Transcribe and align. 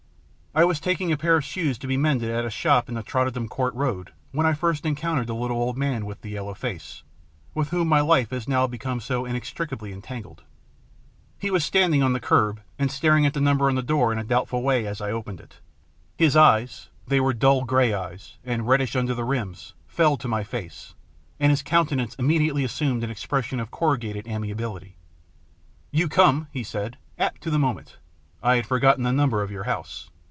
I 0.53 0.65
was 0.65 0.81
taking 0.81 1.13
a 1.13 1.17
pair 1.17 1.37
of 1.37 1.45
shoes 1.45 1.77
to 1.77 1.87
be 1.87 1.95
mended 1.95 2.29
at 2.29 2.43
a 2.43 2.49
shop 2.49 2.89
in 2.89 2.95
the 2.95 3.03
Tottenham 3.03 3.47
Court 3.47 3.73
Road 3.73 4.11
when 4.33 4.45
I 4.45 4.51
first 4.51 4.85
encountered 4.85 5.27
the 5.27 5.33
little 5.33 5.55
old 5.55 5.77
man 5.77 6.05
with 6.05 6.19
the 6.19 6.31
yellow 6.31 6.53
face, 6.53 7.03
with 7.55 7.69
whom 7.69 7.87
my 7.87 8.01
life 8.01 8.31
has 8.31 8.49
now 8.49 8.67
become 8.67 8.99
so 8.99 9.23
inextricably 9.23 9.93
entangled. 9.93 10.43
He 11.39 11.49
was 11.51 11.63
standing 11.63 12.03
on 12.03 12.11
the 12.11 12.19
kerb, 12.19 12.59
and 12.77 12.91
star 12.91 13.15
ing 13.17 13.25
at 13.25 13.33
the 13.33 13.39
number 13.39 13.69
on 13.69 13.75
the 13.75 13.81
door 13.81 14.11
in 14.11 14.17
a 14.17 14.25
doubtful 14.25 14.61
way, 14.61 14.85
as 14.85 14.99
I 14.99 15.09
opened 15.13 15.39
it. 15.39 15.59
His 16.17 16.35
eyes 16.35 16.89
they 17.07 17.21
were 17.21 17.31
dull 17.31 17.63
grey 17.63 17.93
eyes, 17.93 18.37
and 18.43 18.67
reddish 18.67 18.93
under 18.97 19.13
the 19.13 19.23
rims 19.23 19.73
fell 19.87 20.17
to 20.17 20.27
my 20.27 20.43
face, 20.43 20.95
and 21.39 21.49
his 21.49 21.63
countenance 21.63 22.13
immediately 22.15 22.65
assumed 22.65 23.05
an 23.05 23.09
expression 23.09 23.61
of 23.61 23.71
corrugated 23.71 24.27
amiability." 24.27 24.97
You 25.91 26.09
come," 26.09 26.47
he 26.51 26.61
said," 26.63 26.97
apt 27.17 27.39
to 27.43 27.49
the 27.51 27.57
moment. 27.57 27.99
I 28.43 28.57
had 28.57 28.65
forgotten 28.65 29.03
the 29.05 29.13
number 29.13 29.41
of 29.41 29.49
your 29.51 29.63
house. 29.63 30.09